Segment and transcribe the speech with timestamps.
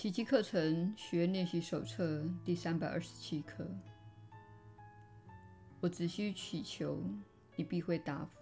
[0.00, 3.68] 奇迹课程学练习手册第三百二十七课。
[5.78, 7.04] 我只需祈求，
[7.54, 8.40] 你必会答复。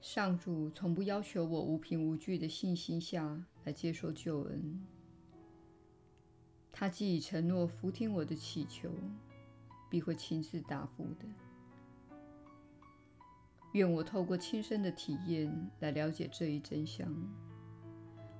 [0.00, 4.80] 上主从不要求我无凭无据的信心下来接受救恩。
[6.70, 8.88] 他既已承诺服听我的祈求，
[9.90, 11.26] 必会亲自答复的。
[13.72, 17.12] 愿我透过亲身的体验来了解这一真相，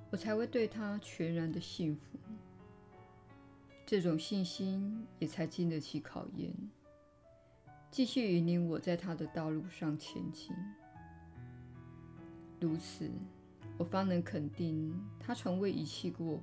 [0.09, 2.17] 我才会对他全然的信服。
[3.85, 6.53] 这种信心也才经得起考验，
[7.89, 10.55] 继续引领我在他的道路上前进。
[12.59, 13.09] 如此，
[13.77, 16.41] 我方能肯定他从未遗弃过我，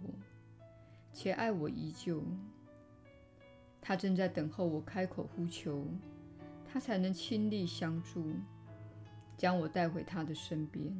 [1.12, 2.22] 且爱我依旧。
[3.80, 5.86] 他正在等候我开口呼求，
[6.64, 8.32] 他才能亲力相助，
[9.36, 10.96] 将我带回他的身边。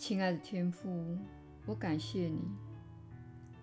[0.00, 1.18] 亲爱的天父。
[1.66, 2.40] 我感谢你，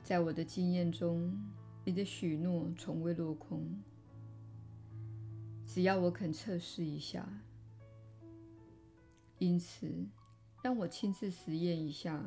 [0.04, 1.36] 在我的经验中，
[1.84, 3.68] 你的许诺从未落空。
[5.66, 7.28] 只要我肯测试一下，
[9.40, 9.92] 因此
[10.62, 12.24] 让我亲自实验一下，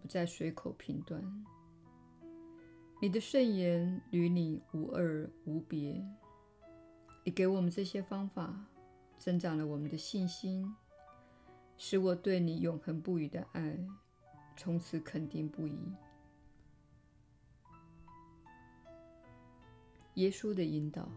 [0.00, 1.20] 不再随口评断。
[3.02, 6.00] 你的圣言与你无二无别。
[7.24, 8.64] 你给我们这些方法，
[9.18, 10.72] 增长了我们的信心，
[11.82, 13.74] 使我对你永恒不渝的爱。
[14.54, 15.78] 从此肯定不移。
[20.16, 21.08] 耶稣的引导，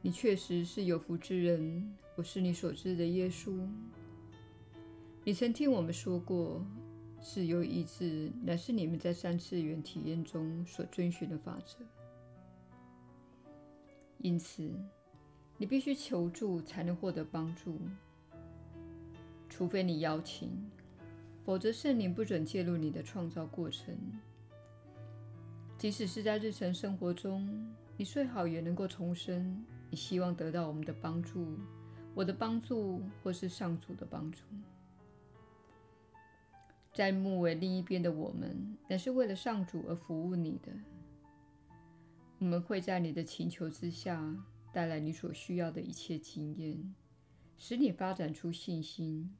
[0.00, 1.92] 你确实是有福之人。
[2.14, 3.68] 我是你所知的耶稣。
[5.24, 6.64] 你曾听我们说过，
[7.20, 11.78] 自由意志乃是你们在三次元体验中所遵循的法则。
[14.18, 14.72] 因此，
[15.62, 17.78] 你必须求助才能获得帮助。
[19.48, 20.50] 除非你邀请，
[21.44, 23.96] 否则圣灵不准介入你的创造过程。
[25.78, 27.48] 即使是在日常生活中，
[27.96, 31.56] 你最好也能够重申你希望得到我们的帮助，
[32.12, 34.40] 我的帮助，或是上主的帮助。
[36.92, 40.72] 在木尾另一边的我们，乃是为了上主而服务你的。
[42.40, 44.20] 我们会在你的请求之下，
[44.72, 46.94] 带来你所需要的一切经验，
[47.58, 49.36] 使你发展出信心。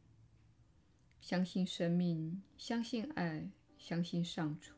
[1.20, 3.48] 相信生命，相信爱，
[3.78, 4.72] 相信上主。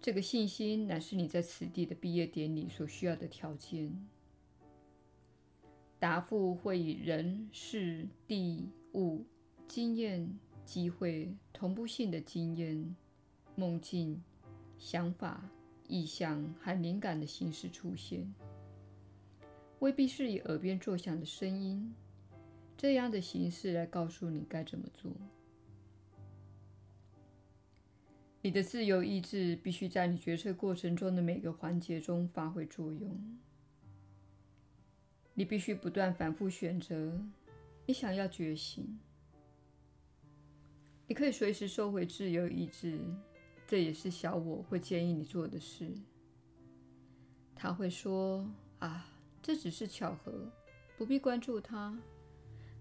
[0.00, 4.08] 这个信心乃是你在此地的毕业典礼所需要的条件。
[6.00, 9.24] 答复会以人、事、地、物、
[9.68, 12.96] 经验、机会、同步性的经验、
[13.54, 14.20] 梦境、
[14.78, 15.48] 想法、
[15.92, 18.34] 意象和灵感的形式出现，
[19.80, 21.94] 未必是以耳边作响的声音。
[22.78, 25.12] 这样的形式来告诉你该怎么做。
[28.40, 33.38] 你的自由意志必须在你决策过程中的每个环节中发挥作用。
[35.34, 37.22] 你必须不断反复选择。
[37.84, 38.98] 你想要觉醒，
[41.06, 42.98] 你可以随时收回自由意志。
[43.72, 45.90] 这也是小我会建议你做的事。
[47.54, 48.46] 他会说
[48.80, 49.06] ：“啊，
[49.40, 50.52] 这只是巧合，
[50.98, 51.98] 不必关注他。”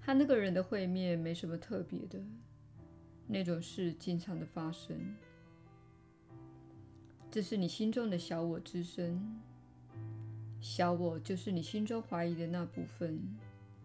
[0.03, 2.19] 和那个人的会面没什么特别的，
[3.25, 4.99] 那种事经常的发生。
[7.31, 9.39] 这是你心中的小我之声。
[10.59, 13.17] 小我就是你心中怀疑的那部分，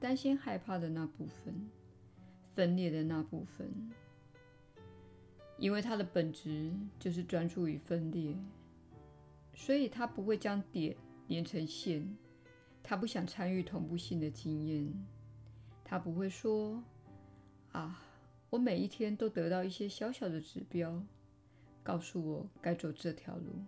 [0.00, 1.70] 担心害怕的那部分，
[2.56, 3.92] 分裂的那部分。
[5.58, 8.36] 因为它的本质就是专注于分裂，
[9.54, 10.96] 所以它不会将点
[11.28, 12.16] 连成线。
[12.82, 14.92] 它不想参与同步性的经验。
[15.82, 16.82] 他不会说
[17.72, 18.00] ：“啊，
[18.50, 21.02] 我每一天都得到一些小小的指标，
[21.82, 23.64] 告诉我该走这条路。”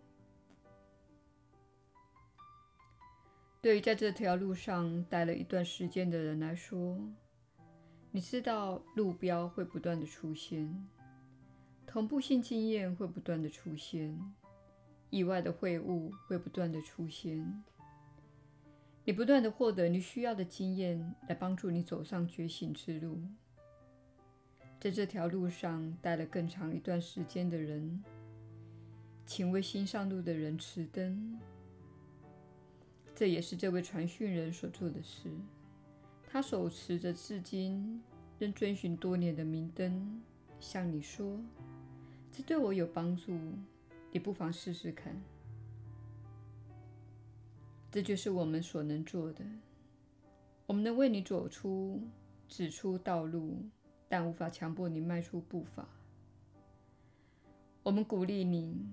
[3.61, 6.96] 对于在这条路上待了一段时间的人来说，
[8.12, 10.88] 你知道路标会不断的出现，
[11.90, 14.14] 同步性经验会不断的出现，
[15.08, 17.64] 意外的会晤会不断的出现。
[19.06, 23.19] 你不断地获得你需要的经验，来帮助你走上觉醒之路。
[24.79, 28.05] 在这条路上待了更长一段时间的人，
[29.25, 31.41] 请为新上路的人持灯。
[33.14, 35.31] 这也是这位传讯人所做的事。
[36.31, 38.02] 他手持着至今
[38.38, 40.23] 仍遵循多年的明灯，
[40.61, 41.41] 向你说
[42.38, 43.37] ：“这对我有帮助，
[44.12, 45.12] 你不妨试试看。”
[47.90, 49.44] 这就是我们所能做的。
[50.64, 52.00] 我们能为你走出、
[52.46, 53.56] 指出道路，
[54.08, 55.88] 但无法强迫你迈出步伐。
[57.82, 58.87] 我们鼓励你，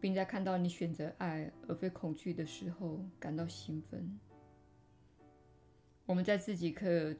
[0.00, 4.18] 并在看到你选择爱而非恐惧的时候感到兴奋。
[6.06, 7.14] 我们在自己可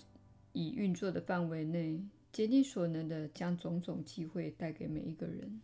[0.54, 5.60] 以运作的范围内，竭尽所能地将种种机会带给每一个人。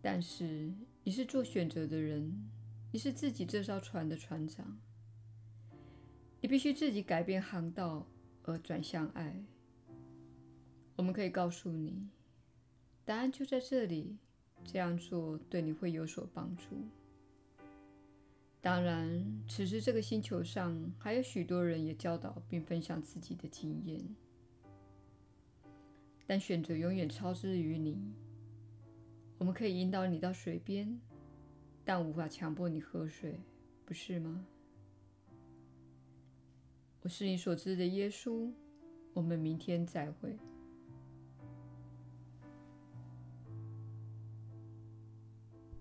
[0.00, 0.72] 但是，
[1.04, 2.48] 你是做选择的人，
[2.92, 4.78] 你是自己这艘船的船长。
[6.40, 8.06] 你必须自己改变航道
[8.44, 9.44] 而转向爱。
[10.94, 12.08] 我们可以告诉你，
[13.04, 14.18] 答案就在这里。
[14.64, 16.64] 这样做对你会有所帮助。
[18.60, 24.02] 当然，此时这个星球上还有许多人也教导并分享自己的经验，
[26.26, 27.98] 但选择永远超之于你。
[29.38, 31.00] 我们可以引导你到水边，
[31.84, 33.38] 但无法强迫你喝水，
[33.84, 34.44] 不是吗？
[37.02, 38.50] 我是你所知的耶稣。
[39.14, 40.36] 我们明天再会。